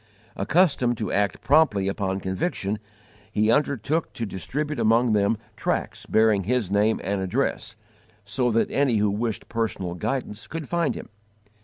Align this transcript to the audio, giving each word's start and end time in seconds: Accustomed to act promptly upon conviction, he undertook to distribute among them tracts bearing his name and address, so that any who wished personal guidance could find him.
Accustomed 0.35 0.97
to 0.97 1.11
act 1.11 1.41
promptly 1.41 1.87
upon 1.87 2.21
conviction, 2.21 2.79
he 3.31 3.51
undertook 3.51 4.11
to 4.13 4.25
distribute 4.25 4.79
among 4.79 5.13
them 5.13 5.37
tracts 5.55 6.07
bearing 6.07 6.45
his 6.45 6.71
name 6.71 6.99
and 7.03 7.21
address, 7.21 7.75
so 8.25 8.49
that 8.49 8.71
any 8.71 8.97
who 8.97 9.11
wished 9.11 9.47
personal 9.47 9.93
guidance 9.93 10.47
could 10.47 10.67
find 10.67 10.95
him. 10.95 11.07